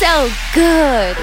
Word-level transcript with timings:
so 0.00 0.30
good. 0.54 1.14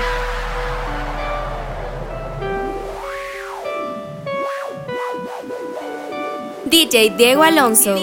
DJ 6.69 7.17
Diego 7.17 7.41
Alonso. 7.41 7.95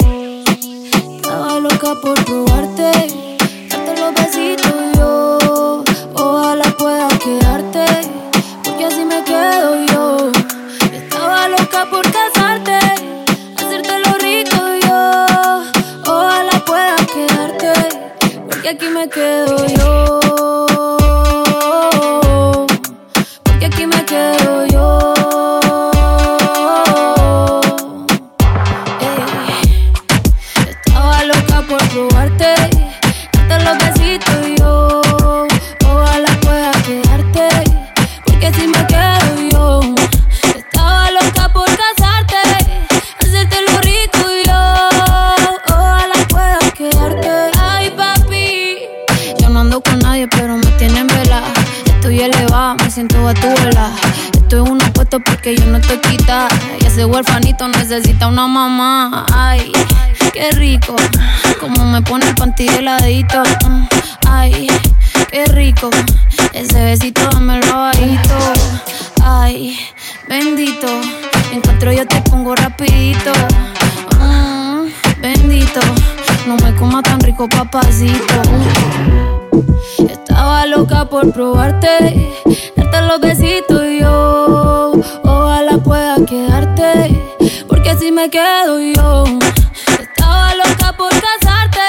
Estaba 0.00 1.60
loca 1.60 1.94
por 2.00 2.24
probarte, 2.24 2.92
quedo 19.08 19.75
necesita 57.88 58.26
una 58.26 58.48
mamá. 58.48 59.24
Ay, 59.32 59.70
qué 60.32 60.50
rico. 60.52 60.96
Como 61.60 61.84
me 61.84 62.02
pone 62.02 62.26
el 62.26 62.34
panty 62.34 62.66
heladito. 62.66 63.44
Ay, 64.28 64.66
qué 65.30 65.44
rico. 65.46 65.90
Ese 66.52 66.82
besito 66.82 67.20
dámelo 67.30 67.78
bajito. 67.78 68.34
Ay, 69.22 69.78
bendito. 70.28 70.88
Encuentro 71.52 71.92
yo 71.92 72.04
te 72.08 72.20
pongo 72.22 72.56
rapidito. 72.56 73.32
Mm, 74.18 74.88
bendito. 75.20 75.80
No 76.48 76.56
me 76.56 76.74
coma 76.74 77.02
tan 77.02 77.20
rico, 77.20 77.48
papacito. 77.48 78.42
Estaba 80.10 80.66
loca 80.66 81.08
por 81.08 81.32
probarte, 81.32 82.32
darte 82.74 83.00
los 83.02 83.20
besitos 83.20 83.82
yo. 84.00 84.92
Ojalá 85.22 85.78
pueda 85.78 86.16
quedarte, 86.26 87.15
así 88.06 88.12
me 88.12 88.30
quedo 88.30 88.80
yo. 88.80 89.24
Estaba 89.98 90.54
loca 90.54 90.92
por 90.96 91.10
casarte, 91.10 91.80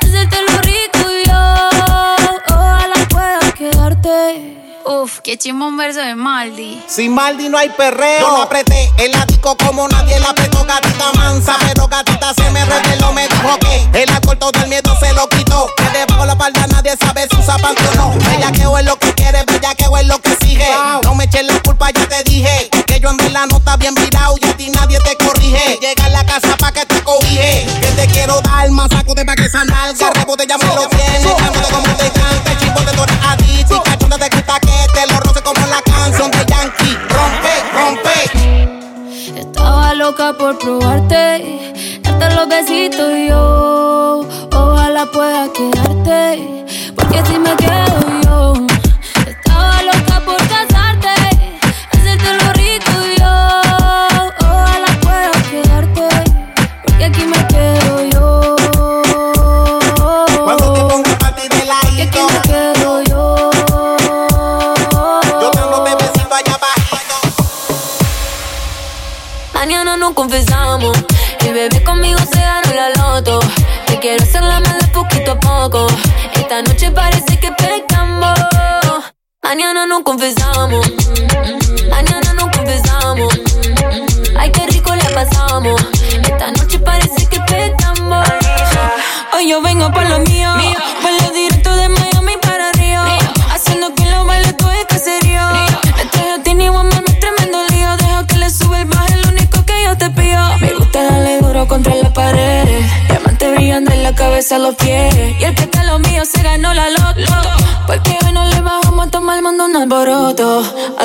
hacerte 0.00 0.36
lo 0.48 0.60
rico 0.60 1.10
yo. 1.26 2.54
Ojalá 2.54 2.94
pueda 3.08 3.52
quedarte. 3.52 4.58
Uf, 4.84 5.18
qué 5.20 5.36
chimón 5.36 5.76
verso 5.76 6.00
de 6.00 6.14
Maldi. 6.14 6.80
Sin 6.86 7.12
Maldi 7.14 7.48
no 7.48 7.58
hay 7.58 7.70
perreo. 7.70 8.20
Yo 8.20 8.28
lo 8.36 8.42
apreté 8.42 8.90
el 8.98 9.14
ático 9.14 9.56
como 9.56 9.88
nadie 9.88 10.20
la 10.20 10.30
apretó, 10.30 10.64
gatita 10.64 11.12
mansa. 11.14 11.56
Pero 11.66 11.88
gatita 11.88 12.34
se 12.34 12.48
me 12.50 12.64
reveló, 12.64 13.12
me 13.12 13.26
dijo 13.26 13.58
que 13.58 14.02
el 14.02 14.10
alcohol 14.10 14.38
todo 14.38 14.52
el 14.62 14.68
miedo 14.68 14.94
se 15.00 15.12
lo 15.12 15.28
quitó. 15.28 15.66
Que 15.76 15.98
debajo 15.98 16.24
la 16.24 16.36
palda 16.36 16.66
nadie 16.68 16.96
sabe 16.96 17.26
si 17.28 17.36
usa 17.36 17.56
panty 17.58 17.82
o 17.92 17.94
no. 17.96 18.14
Bellaqueo 18.30 18.78
es 18.78 18.84
lo 18.84 18.96
que 18.96 19.12
quiere, 19.14 19.42
bellaqueo 19.44 19.96
es 19.96 20.06
lo 20.06 20.20
que 20.20 20.36
sigue. 20.40 20.68
No 21.02 21.16
me 21.16 21.24
eches 21.24 21.44
la 21.44 21.60
culpa, 21.62 21.90
ya 21.90 22.06
te 22.08 22.22
dije. 22.24 22.70
Que 22.86 23.00
yo 23.00 23.10
en 23.10 23.16
verdad 23.16 23.46
no 23.50 23.56
está 23.56 23.76
bien 23.76 23.94
virado 23.94 24.36
y 24.40 24.46
a 24.46 24.56
ti 24.56 24.70
nadie 24.70 24.98
te 25.00 25.21
corrige. 25.62 25.78
Llega 25.80 26.04
a 26.04 26.08
la 26.10 26.24
casa 26.24 26.56
pa' 26.56 26.72
que 26.72 26.86
te 26.86 27.02
cobije. 27.02 27.66
Que 27.80 27.86
te 27.88 28.06
quiero 28.08 28.40
dar 28.42 28.70
más 28.70 28.88
sacude 28.90 29.24
pa' 29.24 29.34
que 29.34 29.46
esa 29.46 29.64
nalga 29.64 30.10
rebote 30.14 30.46
ya 30.46 30.58
me 30.58 30.66
lo 30.66 30.88
tiene. 30.88 31.34
Cántate 31.38 31.72
como 31.72 31.96
te 31.96 32.10
canta, 32.10 32.58
chico 32.58 32.80
de 32.80 32.92
tú 32.92 33.02
eres 33.02 33.16
adicto. 33.26 33.76
Y 33.76 33.90
cachonda 33.90 34.18
te 34.18 34.28
gusta 34.36 34.60
que 34.60 34.86
te 34.94 35.12
lo 35.12 35.20
roce 35.20 35.42
como 35.42 35.66
la 35.66 35.82
canción 35.82 36.30
de 36.30 36.44
Yankee. 36.46 36.98
Rompe, 37.08 37.54
rompe. 37.74 39.40
Estaba 39.40 39.94
loca 39.94 40.32
por 40.38 40.58
probarte, 40.58 42.00
darte 42.02 42.34
los 42.34 42.48
besitos 42.48 43.12
yo. 43.28 44.28
Ojalá 44.52 45.06
pueda 45.06 45.48
quedarte, 45.52 46.64
porque 46.94 47.18
así 47.18 47.38
me 47.38 47.56
quedo 47.56 47.91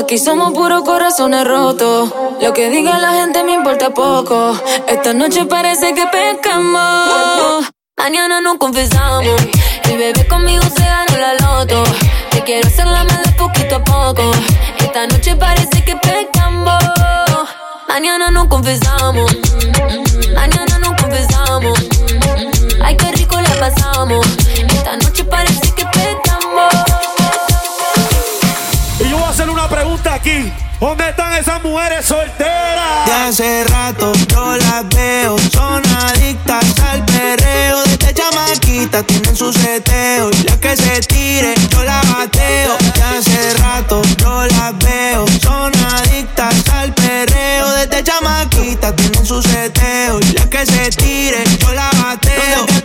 Aquí 0.08 0.18
somos 0.20 0.54
puros 0.54 0.84
corazones 0.84 1.46
rotos. 1.46 2.14
Lo 2.40 2.54
que 2.54 2.70
diga 2.70 2.98
la 2.98 3.12
gente 3.16 3.44
me 3.44 3.56
importa 3.56 3.90
poco. 3.90 4.58
Esta 4.88 5.14
noche 5.14 5.44
parece 5.44 5.94
que 5.94 6.06
pescamos. 6.06 7.70
Mañana 7.98 8.40
nos 8.40 8.56
confesamos. 8.56 9.36
El 9.84 9.98
bebé 9.98 10.26
conmigo 10.26 10.64
se 10.64 10.86
ganó 10.86 11.18
la 11.18 11.34
loto. 11.34 11.84
Te 12.32 12.42
quiero 12.42 12.66
hacer 12.70 12.88
la 12.88 13.04
mala 13.04 13.36
poquito 13.38 13.76
a 13.76 13.84
poco. 13.84 14.32
Esta 14.80 15.08
noche 15.08 15.36
parece 15.36 15.84
que 15.84 15.98
pecamos. 15.98 16.82
Mañana 17.90 18.32
nos 18.32 18.48
confesamos. 18.48 19.30
Mañana 20.34 20.80
nos 20.80 21.02
confesamos. 21.02 21.78
Ay, 22.82 22.96
qué 22.96 23.12
rico 23.12 23.42
la 23.42 23.56
pasamos. 23.60 24.26
Esta 24.70 24.96
noche 24.96 25.26
parece 25.26 25.67
¿Dónde 30.80 31.10
están 31.10 31.34
esas 31.34 31.64
mujeres 31.64 32.06
solteras? 32.06 33.06
De 33.08 33.12
hace 33.12 33.64
rato 33.64 34.14
yo 34.28 34.56
las 34.58 34.88
veo, 34.90 35.36
son 35.52 35.82
adictas 35.88 36.66
al 36.80 37.04
perreo. 37.04 37.82
Desde 37.84 38.14
chamaquita 38.14 39.02
tienen 39.02 39.36
su 39.36 39.52
seteo. 39.52 40.30
Y 40.30 40.44
la 40.44 40.60
que 40.60 40.78
se 40.78 41.00
tire, 41.02 41.56
yo 41.72 41.84
la 41.84 42.00
bateo. 42.04 42.78
De 42.78 43.02
hace 43.02 43.54
rato 43.56 44.04
yo 44.18 44.46
las 44.46 44.78
veo, 44.78 45.26
son 45.42 45.72
adictas 45.84 46.54
al 46.72 46.94
perreo. 46.94 47.72
Desde 47.72 48.04
chamaquita 48.04 48.96
tienen 48.96 49.26
su 49.26 49.42
seteo. 49.42 50.20
Y 50.20 50.34
la 50.34 50.48
que 50.48 50.64
se 50.64 50.92
tire, 50.92 51.44
yo 51.60 51.74
la 51.74 51.90
bateo. 52.04 52.77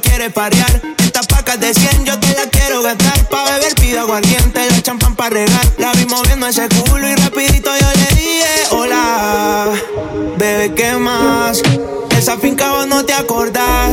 quiere 0.00 0.30
parear. 0.30 0.80
Estas 0.98 1.26
pacas 1.26 1.60
de 1.60 1.72
100 1.74 2.04
yo 2.04 2.18
te 2.18 2.34
las 2.34 2.46
quiero 2.46 2.82
gastar. 2.82 3.28
Pa' 3.28 3.44
beber 3.44 3.74
pido 3.74 4.00
aguardiente, 4.00 4.60
la 4.70 4.82
champán 4.82 5.14
pa' 5.16 5.30
regar. 5.30 5.66
La 5.78 5.92
vi 5.92 6.06
moviendo 6.06 6.46
ese 6.46 6.68
culo 6.68 7.08
y 7.08 7.14
rapidito 7.14 7.70
yo 7.80 7.88
le 7.92 8.14
dije 8.14 8.54
hola. 8.70 9.70
Bebé, 10.36 10.74
¿qué 10.74 10.94
más? 10.94 11.62
Esa 12.18 12.38
finca 12.38 12.70
vos 12.72 12.86
no 12.86 13.04
te 13.04 13.12
acordás 13.12 13.83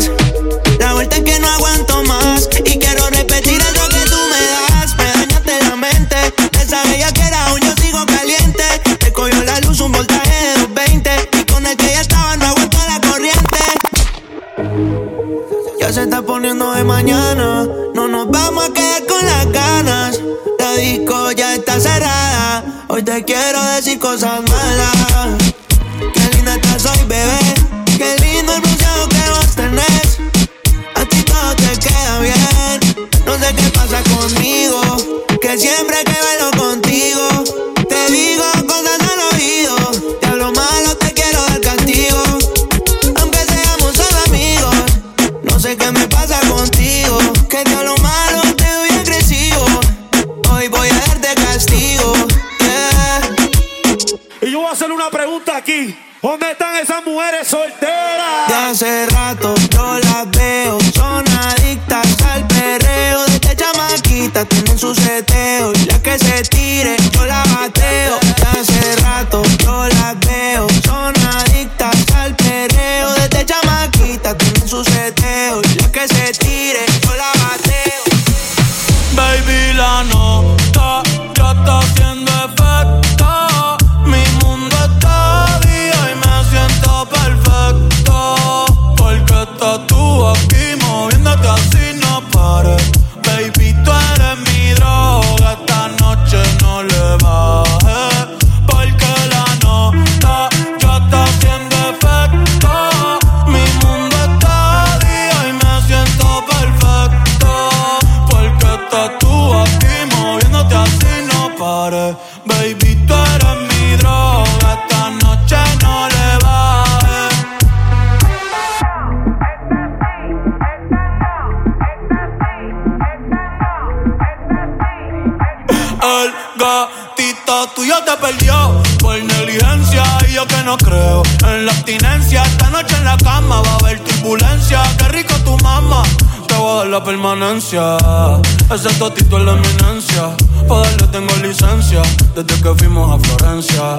permanencia. 137.71 138.41
Ese 138.73 138.89
totito 138.99 139.37
es 139.37 139.43
la 139.43 139.53
eminencia. 139.53 140.35
Pa' 140.67 140.79
darle 140.79 141.07
tengo 141.07 141.35
licencia 141.41 142.01
desde 142.35 142.61
que 142.61 142.75
fuimos 142.75 143.11
a 143.11 143.19
Florencia. 143.19 143.97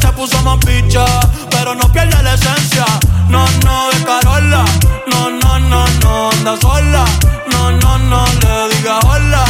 Se 0.00 0.08
puso 0.12 0.40
más 0.42 0.58
picha, 0.64 1.04
pero 1.50 1.74
no 1.74 1.90
pierde 1.92 2.22
la 2.22 2.34
esencia. 2.34 2.84
No, 3.28 3.44
no, 3.64 3.90
de 3.90 4.04
Carola. 4.04 4.64
No, 5.06 5.30
no, 5.30 5.58
no, 5.58 5.84
no, 6.02 6.30
anda 6.30 6.56
sola. 6.60 7.04
No, 7.50 7.70
no, 7.72 7.98
no, 7.98 8.24
le 8.42 8.76
diga 8.76 8.98
hola. 9.00 9.44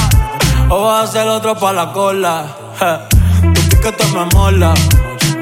O 0.69 0.85
vas 0.85 1.11
a 1.11 1.13
ser 1.13 1.29
otro 1.29 1.55
pa' 1.55 1.73
la 1.73 1.93
cola. 1.93 2.47
Je, 2.79 3.53
Tu 3.55 3.61
piquete 3.69 4.05
me 4.13 4.25
mola. 4.35 4.75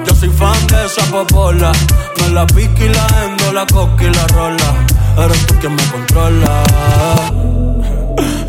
Yo 0.06 0.14
soy 0.14 0.30
fan 0.30 0.66
de 0.66 0.86
esa 0.86 1.04
popola. 1.10 1.72
Me 2.20 2.28
la 2.30 2.46
pique 2.46 2.86
y 2.86 2.88
la 2.88 3.06
endo, 3.24 3.52
la 3.52 3.66
coca 3.66 4.04
y 4.04 4.10
la 4.10 4.26
rola. 4.28 4.74
Eres 5.16 5.46
tú 5.46 5.54
quien 5.60 5.74
me 5.74 5.82
controla. 5.84 6.62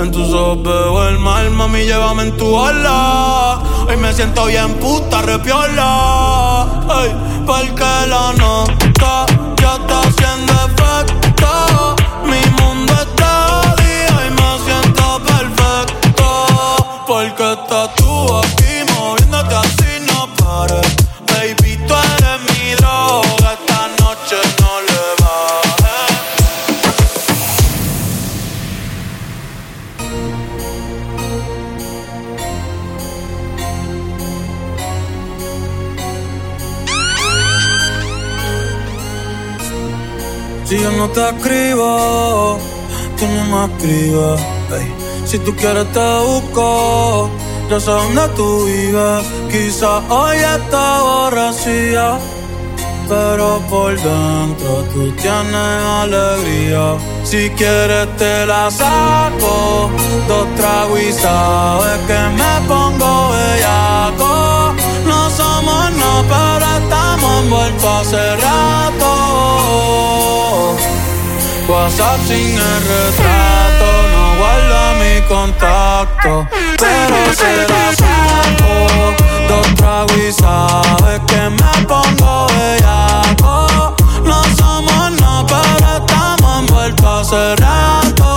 En 0.04 0.12
tus 0.12 0.34
ojos 0.34 0.62
veo 0.64 1.08
el 1.08 1.18
mal, 1.18 1.50
mami, 1.52 1.86
llévame 1.86 2.24
en 2.24 2.36
tu 2.36 2.54
ola. 2.54 3.58
Hoy 3.88 3.96
me 3.96 4.12
siento 4.12 4.48
bien 4.48 4.74
puta, 4.74 5.22
repiola. 5.22 6.64
Ay, 6.90 7.16
porque 7.46 7.86
la 8.10 8.34
nota 8.38 9.26
ya 9.62 9.76
está 9.76 10.02
haciendo 10.02 10.52
efecto. 10.66 11.32
Yo 40.83 40.92
no 40.92 41.07
te 41.09 41.30
escribo, 41.30 42.57
tú 43.18 43.25
no 43.25 43.44
me 43.52 43.73
escribes. 43.73 44.42
ey. 44.78 44.94
Si 45.25 45.40
tú 45.40 45.56
quieres 45.56 45.90
te 45.94 46.07
busco, 46.28 47.30
yo 47.69 47.80
sé 47.80 47.92
dónde 47.92 48.28
tú 48.35 48.66
vives. 48.66 49.25
Quizás 49.49 50.04
hoy 50.09 50.37
está 50.37 50.97
aborrecida, 50.97 52.19
pero 53.07 53.61
por 53.69 53.92
dentro 53.95 54.83
tú 54.94 55.09
tienes 55.21 55.80
alegría. 56.04 56.97
Si 57.23 57.49
quieres 57.52 58.07
te 58.18 58.45
la 58.45 58.69
saco, 58.69 59.90
dos 60.28 60.47
tragos 60.57 60.99
y 60.99 61.13
sabes 61.13 61.97
que 62.07 62.19
me 62.40 62.68
pongo 62.68 62.82
hace 67.81 68.35
rato. 68.37 69.11
WhatsApp 71.68 72.19
sin 72.27 72.56
el 72.56 72.81
retrato, 72.92 73.87
no 74.13 74.23
guarda 74.37 74.94
mi 74.99 75.21
contacto, 75.27 76.47
pero 76.77 77.33
se 77.33 77.68
la 77.68 77.94
saco. 77.95 78.73
Dos 79.47 79.68
tragos 79.75 80.18
y 80.18 80.31
sabes 80.31 81.19
que 81.27 81.49
me 81.49 81.73
pongo 81.87 82.47
bellaco. 82.47 83.95
No 84.23 84.44
somos 84.57 85.11
no, 85.21 85.45
pero 85.47 85.97
estamos 85.97 86.59
envueltos 86.59 87.33
hace 87.33 87.56
rato. 87.56 88.33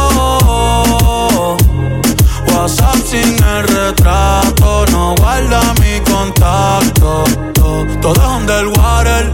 WhatsApp 2.53 3.01
sin 3.05 3.43
el 3.45 3.63
retrato, 3.69 4.87
no 4.91 5.15
guarda 5.17 5.61
mi 5.81 6.01
contacto. 6.01 7.25
Todo 8.01 8.15
es 8.15 8.41
underwater. 8.41 9.33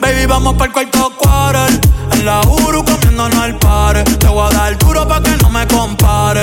Baby, 0.00 0.26
vamos 0.26 0.54
para 0.54 0.66
el 0.66 0.72
cuarto 0.72 1.12
quarter. 1.18 1.80
En 2.12 2.24
la 2.24 2.40
Uru 2.40 2.84
comiéndonos 2.84 3.38
al 3.38 3.58
par. 3.58 4.02
Te 4.04 4.26
voy 4.28 4.46
a 4.46 4.54
dar 4.54 4.78
duro 4.78 5.06
pa' 5.06 5.22
que 5.22 5.36
no 5.42 5.50
me 5.50 5.66
compare. 5.66 6.42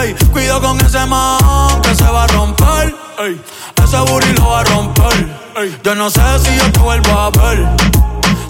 Ey, 0.00 0.14
cuido 0.32 0.60
con 0.60 0.80
ese 0.80 1.04
man 1.06 1.80
que 1.82 1.94
se 1.94 2.04
va 2.04 2.24
a 2.24 2.26
romper. 2.28 2.94
Ey, 3.18 3.40
ese 3.82 3.98
booty 3.98 4.32
lo 4.34 4.50
va 4.50 4.60
a 4.60 4.64
romper. 4.64 5.36
Ey, 5.56 5.76
yo 5.82 5.94
no 5.94 6.08
sé 6.10 6.20
si 6.42 6.56
yo 6.56 6.70
te 6.72 6.80
vuelvo 6.80 7.12
a 7.12 7.30
ver 7.30 7.97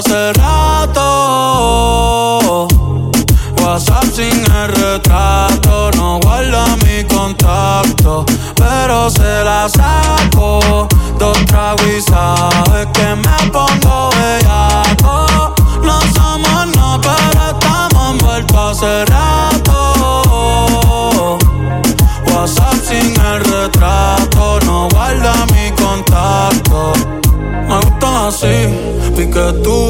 hace 0.00 0.32
rato. 0.32 0.98
WhatsApp 3.60 4.04
sin 4.14 4.44
el 4.50 4.68
retrato, 4.68 5.90
no 5.96 6.18
guarda 6.20 6.64
mi 6.84 7.04
contacto, 7.04 8.24
pero 8.56 9.10
se 9.10 9.44
la 9.44 9.68
saco. 9.68 10.88
Dos 11.18 11.44
tragos 11.46 11.86
y 11.86 12.00
sabes 12.00 12.86
que 12.94 13.14
me 13.14 13.50
pongo 13.52 14.08
bellaco. 14.16 15.26
No 15.84 16.00
somos 16.14 16.66
no, 16.76 16.98
pero 17.00 17.50
estamos 17.50 18.10
envueltos 18.12 18.82
hace 18.82 19.04
rato. 19.04 19.78
WhatsApp 22.32 22.78
sin 22.88 23.20
el 23.20 23.40
retrato, 23.44 24.60
no 24.64 24.88
guarda 24.88 25.34
mi 25.52 25.70
contacto. 25.72 26.92
Me 27.68 27.76
gustan 27.76 28.14
así, 28.28 28.56
pique 29.14 29.52
tú 29.62 29.89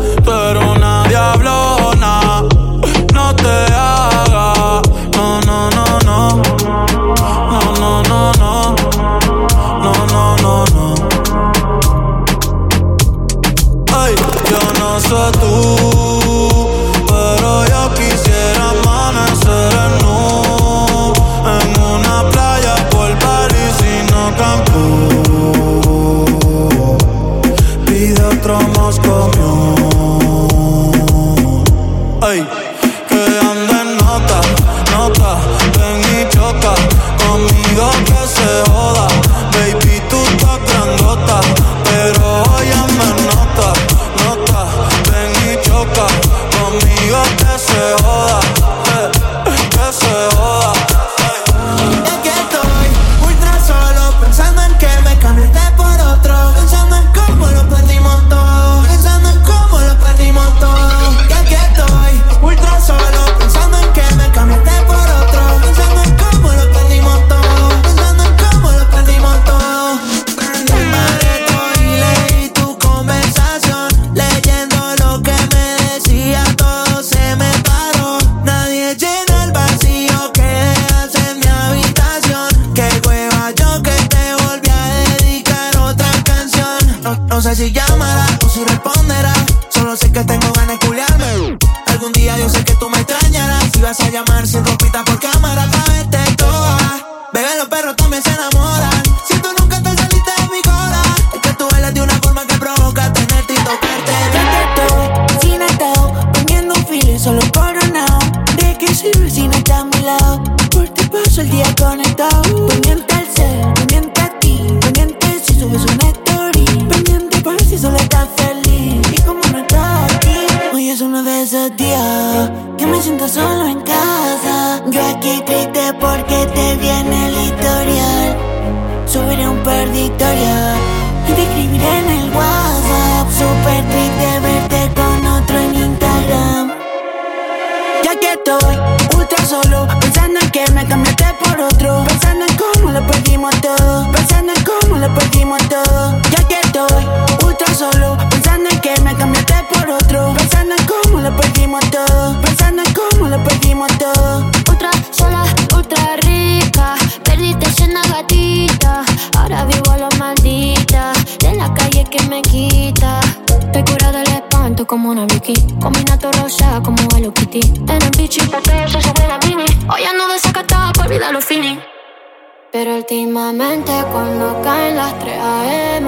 Pero 172.71 172.95
últimamente 172.95 173.91
cuando 174.13 174.61
caen 174.61 174.95
las 174.95 175.19
3 175.19 175.37
AM 175.37 176.07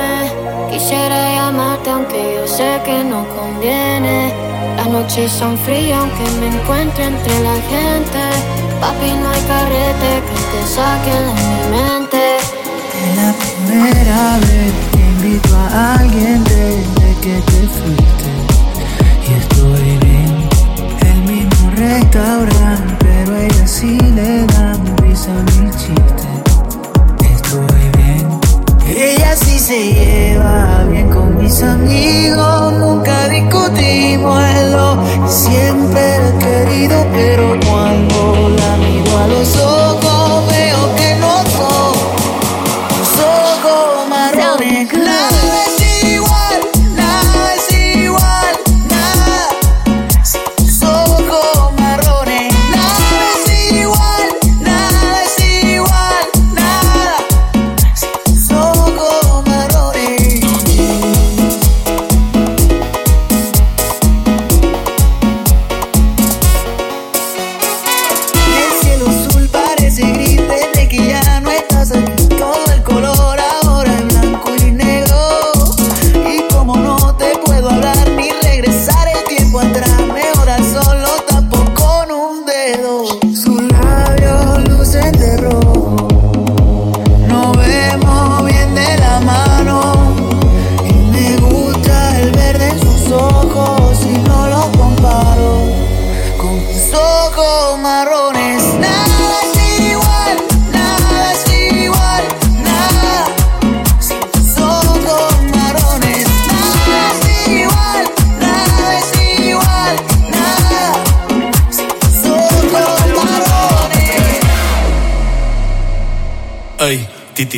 Quisiera 0.71 1.35
llamarte 1.35 1.89
aunque 1.89 2.35
yo 2.35 2.47
sé 2.47 2.79
que 2.85 3.03
no 3.03 3.27
conviene. 3.35 4.33
Las 4.77 4.87
noches 4.87 5.29
son 5.31 5.57
frías 5.57 5.99
aunque 5.99 6.23
me 6.39 6.47
encuentre 6.47 7.03
entre 7.03 7.39
la 7.41 7.55
gente. 7.69 8.19
Papi, 8.79 9.11
no 9.11 9.29
hay 9.29 9.41
carrete 9.41 10.11
que 10.27 10.39
te 10.51 10.61
saque 10.73 11.11
de 11.11 11.33
mi 11.41 11.59
mente. 11.75 12.37
Es 12.37 13.15
la 13.17 13.33
primera 13.67 14.37
vez 14.39 14.73
que 14.91 14.99
invito 14.99 15.55
a 15.55 15.95
alguien 15.99 16.43
desde 16.45 17.09
que 17.21 17.41
te 17.51 17.67
fuiste. 17.75 18.31
Y 19.27 19.33
estoy 19.33 19.89
en 20.01 21.07
el 21.07 21.19
mismo 21.31 21.71
restaurante 21.75 22.95
Pero 22.99 23.35
ella 23.35 23.67
sí 23.67 23.97
le 24.15 24.45
da 24.47 24.73
risa 25.03 25.31
a 25.31 25.61
mi 25.61 25.69
chiste 25.71 26.32
ella 29.03 29.35
sí 29.35 29.59
se 29.59 29.93
lleva 29.93 30.83
bien 30.89 31.09
con 31.09 31.37
mis 31.37 31.61
amigos. 31.61 32.73
Nunca 32.73 33.27
discutimos 33.27 34.41
en 34.43 34.71
lo 34.71 35.03
que 35.23 35.29
siempre 35.29 36.01
he 36.15 36.37
querido, 36.39 37.05
pero 37.11 37.57
cuando 37.69 38.49
la 38.49 38.77
miro 38.77 39.17
a 39.17 39.27
los 39.27 39.57
ojos. 39.57 39.82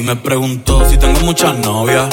me 0.05 0.15
preguntó 0.15 0.87
si 0.87 0.97
tengo 0.97 1.19
muchas 1.21 1.57
novias. 1.57 2.07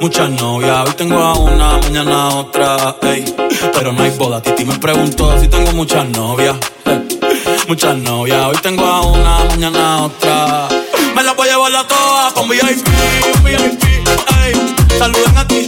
Muchas 0.00 0.30
novias, 0.30 0.88
hoy 0.88 0.94
tengo 0.96 1.18
a 1.18 1.34
una, 1.34 1.76
mañana 1.78 2.28
otra. 2.28 2.96
Pero 3.74 3.92
no 3.92 4.02
hay 4.02 4.10
boda, 4.16 4.40
Titi 4.40 4.64
me 4.64 4.78
preguntó 4.78 5.38
si 5.38 5.48
tengo 5.48 5.72
muchas 5.72 6.08
novias. 6.08 6.56
Muchas 7.68 7.98
novias, 7.98 8.46
hoy 8.46 8.56
tengo 8.62 8.86
a 8.86 9.02
una, 9.02 9.44
mañana 9.44 10.04
otra. 10.04 10.68
Me 11.14 11.22
las 11.22 11.36
voy 11.36 11.48
a 11.48 11.52
llevar 11.52 11.76
a 11.76 11.86
todas 11.86 12.32
con 12.32 12.48
VIP, 12.48 12.62
VIP, 13.44 13.84
ey. 14.44 14.76
A 15.36 15.46
ti 15.46 15.67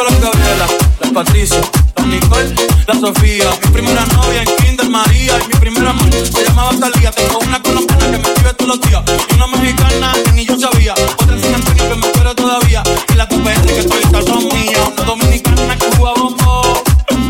mucho 0.00 0.10
las 0.10 0.20
Gabriela, 0.20 0.66
las 1.00 1.10
Patricia, 1.12 1.60
las 1.96 2.06
Nicole, 2.06 2.54
la 2.86 2.94
Sofía. 2.94 3.50
Mi 3.64 3.70
primera 3.70 4.04
novia 4.06 4.42
en 4.42 4.56
Kinder 4.56 4.88
María. 4.88 5.38
Y 5.44 5.48
mi 5.48 5.54
primera 5.54 5.90
amor 5.90 6.10
se 6.12 6.44
llamaba 6.44 6.70
Talía. 6.78 7.10
Tengo 7.10 7.38
una 7.38 7.60
colombiana 7.60 8.04
que 8.10 8.18
me 8.18 8.28
escribe 8.28 8.54
todos 8.54 8.76
los 8.76 8.80
días. 8.88 9.02
Y 9.30 9.34
una 9.34 9.46
mexicana 9.48 10.12
que 10.24 10.32
ni 10.32 10.44
yo 10.46 10.58
sabía. 10.58 10.94
Otra 10.94 11.36
en 11.36 11.54
Antonio 11.54 11.88
que 11.88 11.94
me 11.96 12.06
espera 12.06 12.34
todavía. 12.34 12.82
Y 13.12 13.14
la 13.14 13.28
TPS 13.28 13.66
que 13.66 13.80
estoy 13.80 14.02
son 14.26 14.44
mías. 14.48 14.80
Una 14.96 15.04
dominicana 15.04 15.76
que 15.76 15.86
Cuba 15.96 16.14
bombón. 16.14 16.78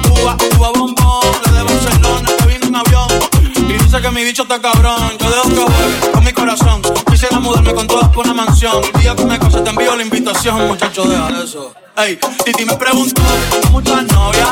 Cuba, 0.09 0.37
Cuba 0.57 0.71
bombón. 0.75 1.27
La 1.47 1.53
de 1.53 1.63
Barcelona 1.63 2.31
que 2.39 2.47
vino 2.47 2.67
en 2.67 2.77
avión. 2.77 3.09
Y 3.69 3.73
dice 3.73 4.01
que 4.01 4.11
mi 4.11 4.25
bicho 4.25 4.43
está 4.43 4.61
cabrón. 4.61 5.17
Yo 5.19 5.31
dejo 5.31 5.49
que 5.49 5.73
juegue 5.73 6.13
con 6.13 6.25
mi 6.25 6.33
corazón 6.33 6.90
con 7.75 7.87
todas 7.87 8.09
por 8.09 8.25
una 8.25 8.35
mansión. 8.35 8.77
Un 8.77 9.01
día 9.01 9.15
tú 9.15 9.27
me 9.27 9.39
te 9.39 9.71
envío 9.71 9.97
la 9.97 10.03
invitación, 10.03 10.67
muchacho, 10.67 11.05
deja 11.05 11.43
eso. 11.43 11.73
Ey, 11.97 12.19
Titi 12.45 12.65
me 12.65 12.77
preguntó, 12.77 13.23
muchas 13.71 14.05
novias, 14.13 14.51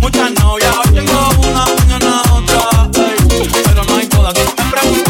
muchas 0.00 0.30
novias. 0.32 0.76
Hoy 0.78 0.94
tengo 0.94 1.28
una, 1.48 1.66
mañana 1.66 2.22
otra, 2.32 2.88
ey, 2.94 3.50
pero 3.64 3.84
no 3.84 3.96
hay 3.96 4.06
todas. 4.06 4.34
Me 4.34 4.70
preguntó, 4.70 5.09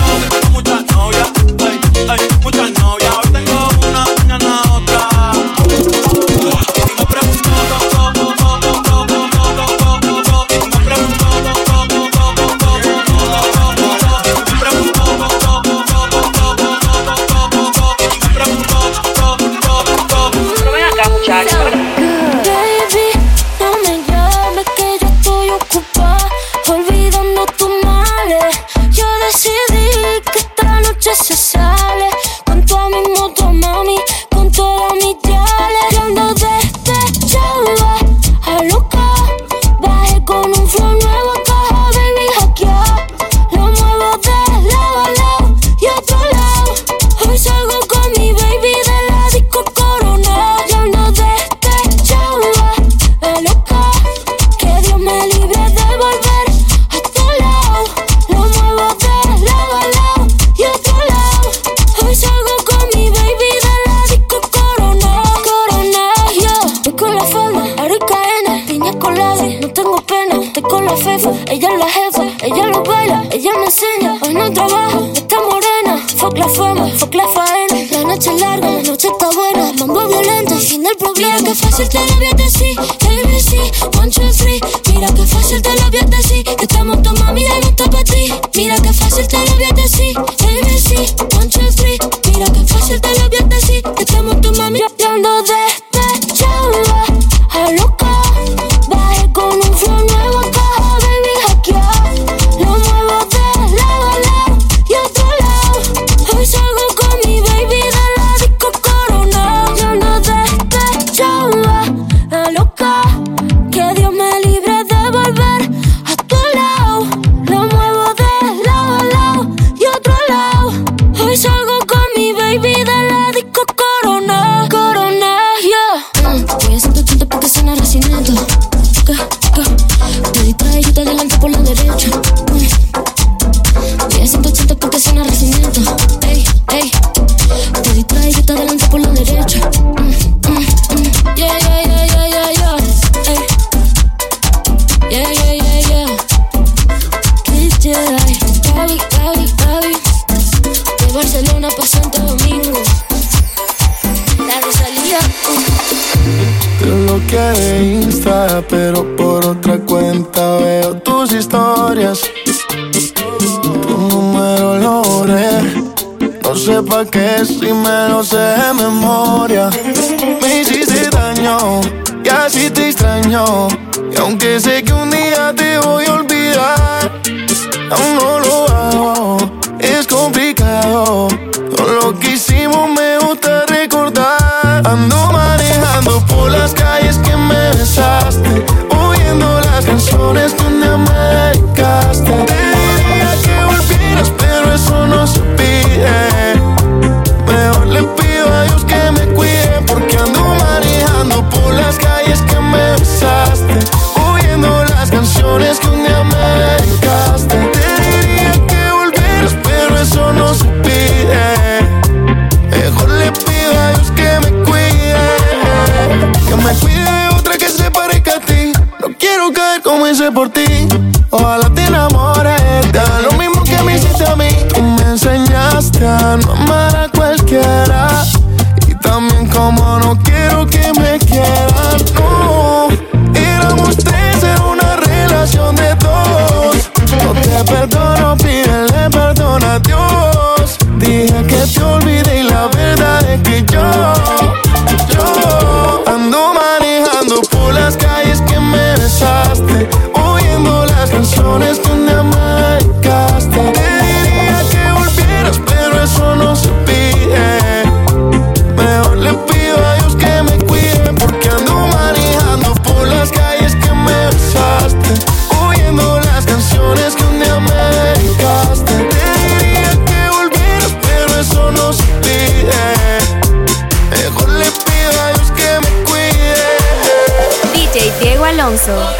piso. 278.80 279.19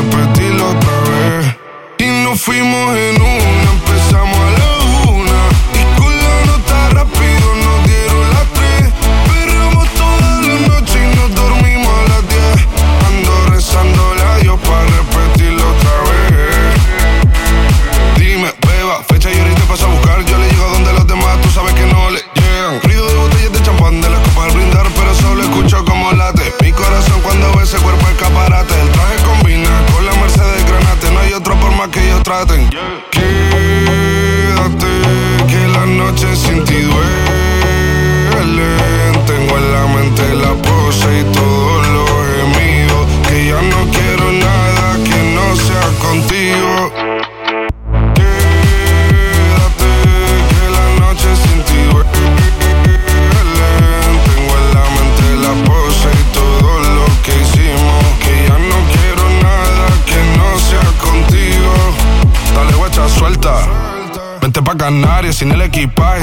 traten. 32.31 32.71
Yeah. 32.71 32.90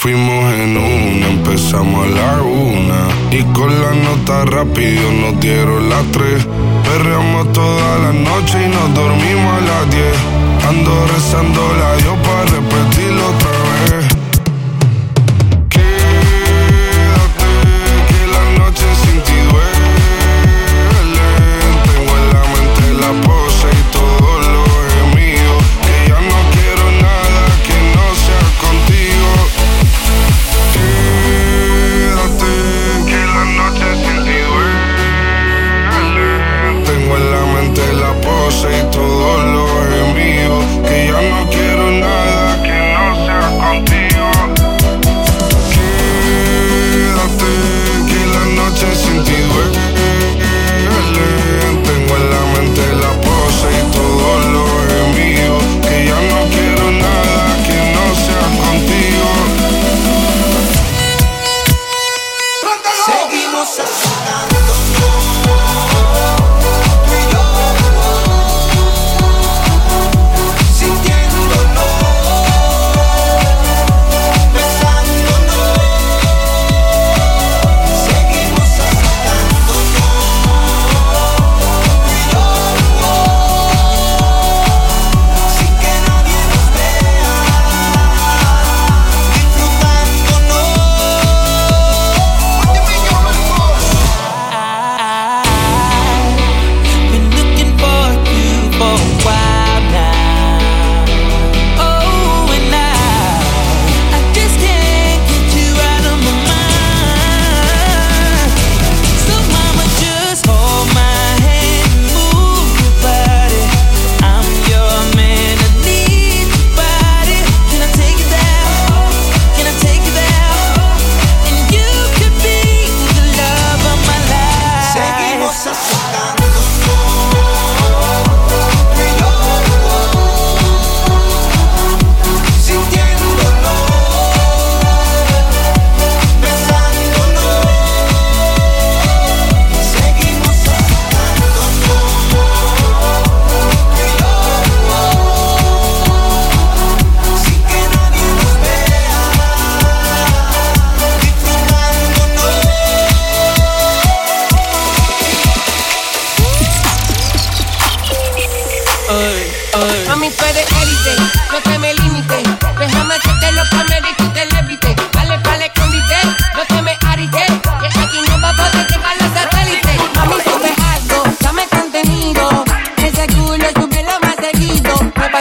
Fuimos 0.00 0.54
en 0.54 0.78
una, 0.78 1.28
empezamos 1.28 2.06
a 2.06 2.08
la 2.08 2.42
una. 2.42 3.36
Y 3.36 3.42
con 3.52 3.68
la 3.68 3.92
nota 3.92 4.46
rápido 4.46 5.12
nos 5.12 5.38
dieron 5.40 5.90
las 5.90 6.02
tres. 6.10 6.46
Perreamos 6.84 7.52
toda 7.52 7.98
la 7.98 8.12
noche 8.14 8.64
y 8.64 8.68
nos 8.70 8.94
dormimos 8.94 9.52
a 9.52 9.60
las 9.60 9.90
diez. 9.90 10.16
Ando 10.70 11.06
rezando 11.06 11.60
la 11.78 11.96
Dios 11.96 12.16
para 12.24 12.44
repetirlo 12.46 13.26
otra 13.28 13.49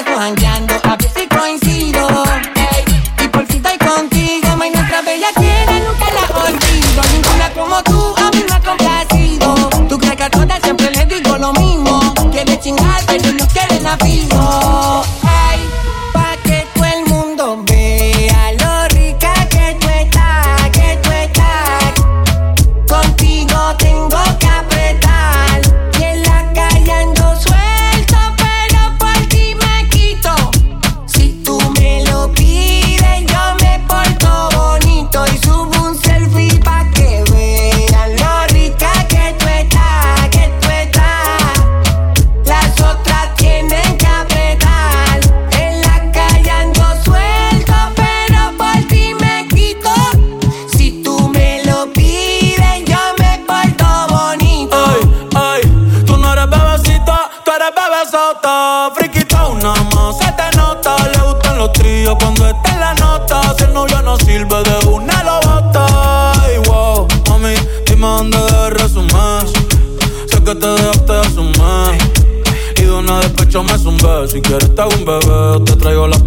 paso 0.03 0.17
jangueando, 0.17 0.73
a 0.83 0.95
veces 0.95 1.27
coincido. 1.29 2.07
Y 3.23 3.27
por 3.27 3.45
fin 3.47 3.57
estoy 3.65 3.77
contigo, 3.87 4.55
ma, 4.57 4.67
y 4.67 4.71
nuestra 4.71 5.01
bella 5.01 5.27
tiene 5.35 5.81
nunca 5.81 6.05
la 6.13 6.39
olvido. 6.39 7.01
Ninguna 7.13 7.53
como 7.53 7.83
tú 7.83 8.15
a 8.17 8.31
mí 8.31 8.43
me 8.47 8.55
ha 8.55 8.59
complacido. 8.61 9.69
Tú 9.87 9.97
crees 9.97 10.15
que 10.15 10.23
a 10.23 10.29
todas 10.29 10.61
siempre 10.61 10.91
les 10.91 11.07
digo 11.07 11.37
lo 11.37 11.53
mismo. 11.53 12.13
Quieres 12.31 12.59
chingarte, 12.61 13.19
tú 13.19 13.33
no 13.33 13.47
quieres 13.47 13.81
nacido. 13.81 14.48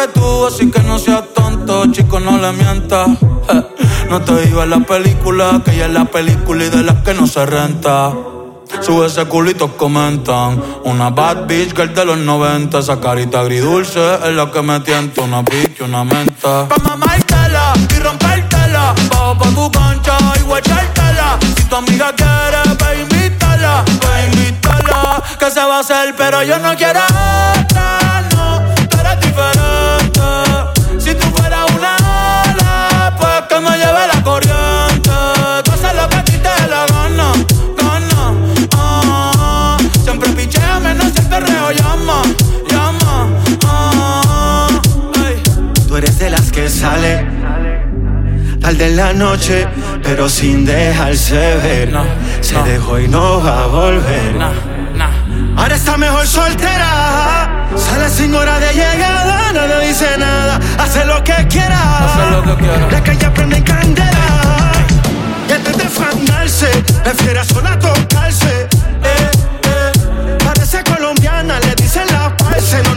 que 0.00 0.08
tú, 0.08 0.46
así 0.46 0.70
que 0.70 0.80
no 0.80 0.98
seas 0.98 1.24
tonto, 1.34 1.84
chico, 1.92 2.20
no 2.20 2.38
le 2.38 2.52
mientas. 2.52 3.08
No 4.08 4.20
te 4.22 4.46
digo 4.46 4.64
la 4.64 4.80
película, 4.80 5.60
que 5.64 5.72
ella 5.72 5.86
es 5.86 5.92
la 5.92 6.04
película 6.04 6.64
y 6.64 6.70
de 6.70 6.82
las 6.82 6.96
que 7.02 7.12
no 7.14 7.26
se 7.26 7.44
renta. 7.44 8.12
Sube 8.80 9.06
ese 9.06 9.24
culito, 9.26 9.76
comentan. 9.76 10.62
Una 10.84 11.10
bad 11.10 11.46
bitch 11.46 11.74
girl 11.76 11.92
de 11.94 12.04
los 12.04 12.18
90. 12.18 12.78
Esa 12.78 12.98
carita 13.00 13.40
agridulce 13.40 14.00
es 14.24 14.34
la 14.34 14.50
que 14.50 14.62
me 14.62 14.80
tienta. 14.80 15.22
Una 15.22 15.42
bitch, 15.42 15.80
una 15.82 16.02
menta. 16.04 16.66
Pa' 16.68 16.78
mamártela 16.82 17.72
y 17.94 17.98
rompértela. 18.00 18.94
Bajo 19.10 19.38
pa' 19.38 19.50
tu 19.50 19.70
cancha 19.70 20.16
y 20.40 20.42
guachártela. 20.42 21.38
Si 21.56 21.64
tu 21.64 21.76
amiga 21.76 22.12
quiere, 22.16 22.62
ve 22.80 23.02
invítala. 23.02 23.84
Ve 23.84 24.26
invítala. 24.32 25.22
Que 25.38 25.50
se 25.50 25.60
va 25.60 25.76
a 25.76 25.80
hacer, 25.80 26.14
pero 26.16 26.42
yo 26.42 26.58
no 26.58 26.74
quiero 26.74 27.00
tarde 48.70 48.86
en 48.86 48.96
la 48.96 49.12
noche, 49.12 49.66
pero 50.02 50.28
sin 50.28 50.64
dejarse 50.64 51.56
ver. 51.56 51.92
No, 51.92 52.04
Se 52.40 52.54
no. 52.54 52.62
dejó 52.62 53.00
y 53.00 53.08
no 53.08 53.42
va 53.42 53.64
a 53.64 53.66
volver. 53.66 54.36
Ahora 55.56 55.74
está 55.74 55.96
mejor 55.96 56.26
soltera. 56.26 57.66
Sale 57.76 58.08
sin 58.08 58.32
hora 58.34 58.58
de 58.60 58.72
llegada, 58.72 59.52
no 59.52 59.66
le 59.66 59.86
dice 59.88 60.06
nada. 60.18 60.60
Hace 60.78 61.04
lo 61.04 61.22
que 61.24 61.34
quiera. 61.48 61.80
Hace 62.06 62.30
lo 62.30 62.42
que 62.44 62.62
quiera. 62.62 62.88
La 62.90 63.02
calle 63.02 63.30
prende 63.30 63.56
en 63.56 63.64
candela. 63.64 64.72
Y 65.48 65.52
antes 65.52 65.76
de 65.76 65.84
fandarse, 65.88 66.68
prefiere 67.02 67.44
sola 67.44 67.76
tocarse. 67.78 68.68
Eh, 69.02 69.30
eh. 69.64 70.38
Parece 70.44 70.82
colombiana, 70.84 71.58
le 71.60 71.74
dicen 71.74 72.06
la 72.12 72.36
parce. 72.36 72.82
No 72.84 72.94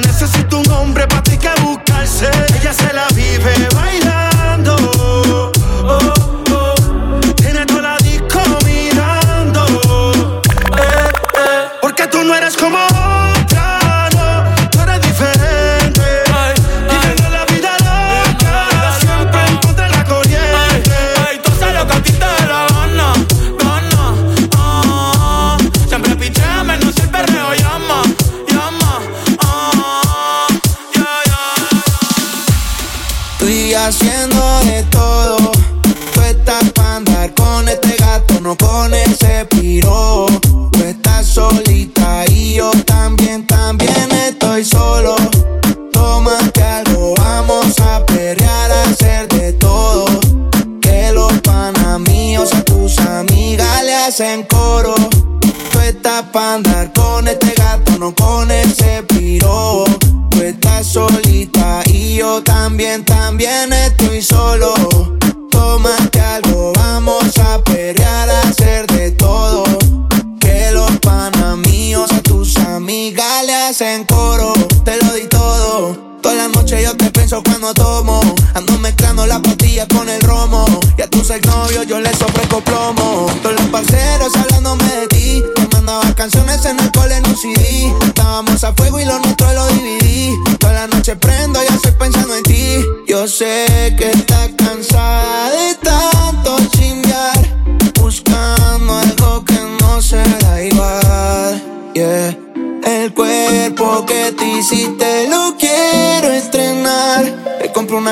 noche 76.74 76.84
yo 76.84 76.96
te 76.96 77.12
pienso 77.12 77.42
cuando 77.44 77.74
tomo. 77.74 78.20
Ando 78.54 78.78
mezclando 78.80 79.26
la 79.26 79.42
pastilla 79.42 79.88
con 79.88 80.10
el 80.10 80.22
romo. 80.22 80.66
Y 80.98 81.02
a 81.02 81.10
tus 81.10 81.30
exnovios 81.30 81.86
yo 81.88 82.00
les 82.00 82.22
ofrezco 82.22 82.62
plomo. 82.62 83.28
Todos 83.42 83.56
los 83.56 83.68
parceros 83.68 84.36
hablándome 84.36 84.84
de 84.84 85.08
ti. 85.08 85.44
Te 85.56 85.68
mandaba 85.76 86.14
canciones 86.16 86.66
en 86.66 86.78
cole 86.90 87.18
en 87.18 87.28
un 87.28 87.36
CD. 87.36 87.94
Estábamos 88.06 88.64
a 88.64 88.74
fuego 88.74 89.00
y 89.00 89.06
lo 89.06 89.20
nuestro 89.20 89.52
lo 89.54 89.68
dividí. 89.68 90.34
Toda 90.60 90.74
la 90.74 90.88
noche 90.88 91.16
prendo 91.16 91.60
y 91.64 91.74
estoy 91.74 91.92
pensando 91.92 92.36
en 92.36 92.44
ti. 92.44 92.86
Yo 93.08 93.28
sé 93.28 93.94
que 93.98 94.12
estás 94.12 94.50
cansada 94.58 95.52
de 95.52 95.76
tanto 95.76 96.58
chingar. 96.72 97.38
Buscando 98.02 99.00
algo 99.00 99.46
que 99.46 99.60
no 99.80 100.02
será 100.02 100.64
igual. 100.64 101.64
Yeah. 101.94 102.38
El 102.86 103.14
cuerpo 103.14 104.06
que 104.06 104.34
te 104.38 104.46
hiciste 104.46 105.03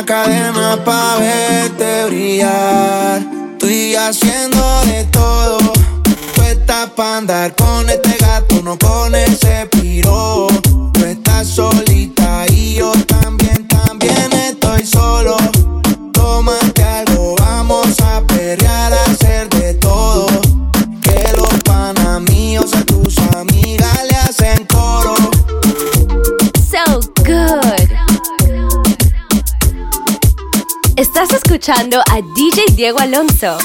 una 0.01 0.05
cadena 0.05 0.83
pa' 0.83 1.17
verte 1.19 2.05
brillar. 2.05 3.21
Estoy 3.53 3.95
haciendo 3.95 4.81
de 4.85 5.03
todo. 5.05 5.57
Tú 6.35 6.41
estás 6.41 6.89
pa' 6.91 7.17
andar 7.17 7.55
con 7.55 7.87
este 7.89 8.17
gato, 8.19 8.61
no 8.63 8.77
con 8.79 9.13
ese 9.13 9.67
piro. 9.69 10.47
Tú 10.93 11.05
estás 11.05 11.47
solita 11.47 11.90
Estás 31.01 31.31
escuchando 31.31 31.99
a 32.11 32.21
DJ 32.21 32.63
Diego 32.75 32.99
Alonso. 32.99 33.57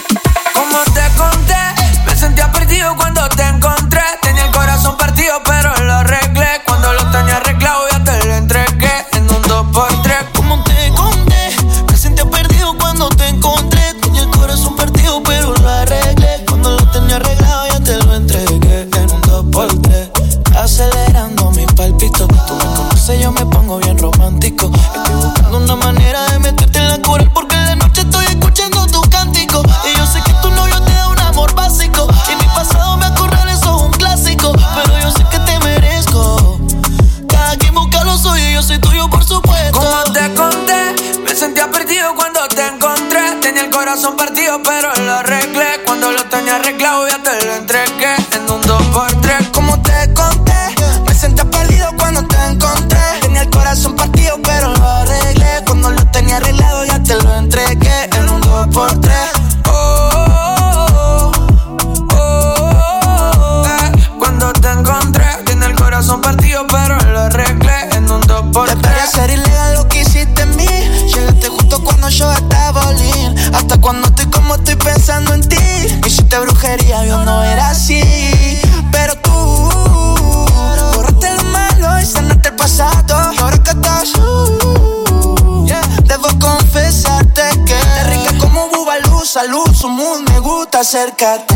Gusta 90.67 90.81
acércate. 90.81 91.55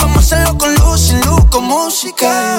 Vamos 0.00 0.16
a 0.16 0.20
hacerlo 0.20 0.58
con 0.58 0.74
luz, 0.74 1.10
y 1.10 1.24
luz, 1.24 1.44
con 1.50 1.64
música. 1.64 2.58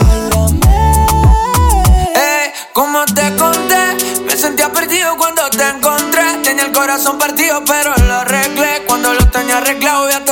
Eh, 2.15 2.53
como 2.73 3.05
te 3.05 3.35
conté, 3.35 4.23
me 4.25 4.35
sentía 4.35 4.71
perdido 4.71 5.15
cuando 5.17 5.47
te 5.49 5.67
encontré. 5.67 6.37
Tenía 6.43 6.65
el 6.65 6.71
corazón 6.71 7.17
partido, 7.17 7.63
pero 7.65 7.93
lo 8.07 8.15
arreglé. 8.15 8.85
Cuando 8.87 9.13
lo 9.13 9.29
tenía 9.29 9.57
arreglado, 9.57 10.09
ya 10.09 10.23
te 10.25 10.31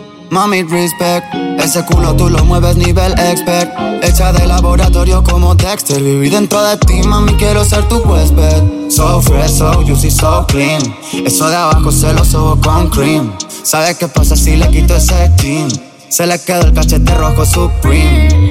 mami, 0.31 0.63
respect. 0.63 1.25
Ese 1.59 1.85
culo 1.85 2.15
tú 2.15 2.29
lo 2.29 2.43
mueves 2.43 2.75
nivel 2.75 3.13
expert. 3.19 3.69
Hecha 4.01 4.33
de 4.33 4.47
laboratorio 4.47 5.23
como 5.23 5.53
Dexter. 5.53 6.01
Viví 6.01 6.29
dentro 6.29 6.63
de 6.63 6.77
ti, 6.77 7.03
mami, 7.03 7.33
quiero 7.35 7.63
ser 7.63 7.87
tu 7.87 7.97
huésped. 7.97 8.89
So 8.89 9.21
fresh, 9.21 9.51
so 9.51 9.83
juicy, 9.85 10.09
so 10.09 10.45
clean. 10.47 10.81
Eso 11.25 11.49
de 11.49 11.55
abajo 11.55 11.91
se 11.91 12.11
lo 12.13 12.25
subo 12.25 12.59
con 12.59 12.89
cream. 12.89 13.31
¿Sabes 13.63 13.97
qué 13.97 14.07
pasa 14.07 14.35
si 14.35 14.55
le 14.55 14.67
quito 14.69 14.95
ese 14.95 15.31
jean? 15.37 15.69
Se 16.09 16.25
le 16.25 16.39
quedó 16.39 16.61
el 16.63 16.73
cachete 16.73 17.13
rojo 17.13 17.45
supreme. 17.45 18.50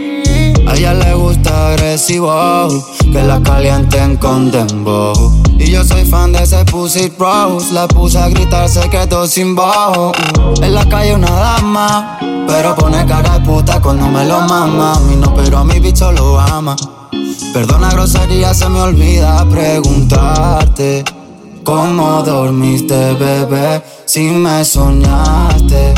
A 0.67 0.75
ella 0.75 0.95
le 0.95 1.15
gusta 1.15 1.69
agresivo, 1.73 2.69
que 3.13 3.23
la 3.23 3.41
calienten 3.43 4.17
con 4.17 4.51
dembow. 4.51 5.43
Y 5.59 5.71
yo 5.71 5.85
soy 5.85 6.05
fan 6.05 6.33
de 6.33 6.43
ese 6.43 6.65
pussy 6.65 7.13
rose, 7.19 7.73
la 7.73 7.87
puse 7.87 8.19
a 8.19 8.29
gritar 8.29 8.69
secreto 8.69 9.27
sin 9.27 9.55
bajo. 9.55 10.13
En 10.63 10.75
la 10.75 10.89
calle 10.89 11.15
una 11.15 11.31
dama, 11.31 12.19
pero 12.47 12.75
pone 12.75 13.05
cara 13.07 13.39
de 13.39 13.45
puta 13.45 13.81
cuando 13.81 14.07
me 14.09 14.25
lo 14.27 14.41
mama. 14.41 14.95
A 14.95 15.01
mí 15.01 15.17
no, 15.17 15.35
pero 15.35 15.59
a 15.59 15.65
mi 15.65 15.81
bicho 15.81 16.11
lo 16.13 16.41
ama. 16.41 16.77
Perdona 17.53 17.91
grosería, 17.91 18.55
se 18.55 18.69
me 18.69 18.81
olvida 18.81 19.45
preguntarte. 19.51 21.05
¿Cómo 21.65 22.23
dormiste, 22.23 23.15
bebé? 23.15 23.83
Si 24.07 24.31
me 24.31 24.65
soñaste. 24.65 25.95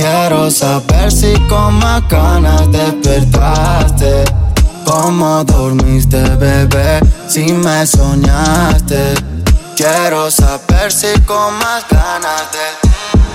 Quiero 0.00 0.50
saber 0.50 1.12
si 1.12 1.34
con 1.46 1.74
más 1.74 2.08
ganas 2.08 2.72
despertaste. 2.72 4.24
¿Cómo 4.86 5.44
dormiste, 5.44 6.22
bebé? 6.36 7.00
Si 7.28 7.52
me 7.52 7.86
soñaste. 7.86 9.12
Quiero 9.76 10.30
saber 10.30 10.90
si 10.90 11.12
con 11.26 11.52
más 11.58 11.84
ganas 11.90 12.50
de. 12.50 13.29